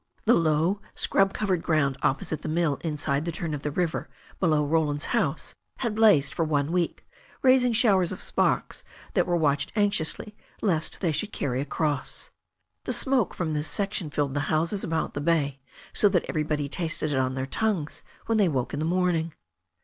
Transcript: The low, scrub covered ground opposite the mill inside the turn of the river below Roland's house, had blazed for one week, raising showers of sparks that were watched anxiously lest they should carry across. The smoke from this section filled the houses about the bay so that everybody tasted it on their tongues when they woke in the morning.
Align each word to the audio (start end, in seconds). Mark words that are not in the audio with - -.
The 0.25 0.33
low, 0.33 0.81
scrub 0.95 1.31
covered 1.31 1.61
ground 1.61 1.95
opposite 2.01 2.41
the 2.41 2.47
mill 2.49 2.77
inside 2.77 3.23
the 3.23 3.31
turn 3.31 3.53
of 3.53 3.61
the 3.61 3.69
river 3.69 4.09
below 4.39 4.65
Roland's 4.65 5.05
house, 5.13 5.53
had 5.77 5.93
blazed 5.93 6.33
for 6.33 6.43
one 6.43 6.71
week, 6.71 7.05
raising 7.43 7.71
showers 7.71 8.11
of 8.11 8.19
sparks 8.19 8.83
that 9.13 9.27
were 9.27 9.35
watched 9.37 9.71
anxiously 9.75 10.35
lest 10.59 11.01
they 11.01 11.11
should 11.11 11.31
carry 11.31 11.61
across. 11.61 12.31
The 12.85 12.93
smoke 12.93 13.35
from 13.35 13.53
this 13.53 13.67
section 13.67 14.09
filled 14.09 14.33
the 14.33 14.39
houses 14.49 14.83
about 14.83 15.13
the 15.13 15.21
bay 15.21 15.59
so 15.93 16.09
that 16.09 16.25
everybody 16.27 16.67
tasted 16.67 17.11
it 17.11 17.19
on 17.19 17.35
their 17.35 17.45
tongues 17.45 18.01
when 18.25 18.39
they 18.39 18.49
woke 18.49 18.73
in 18.73 18.79
the 18.79 18.85
morning. 18.87 19.35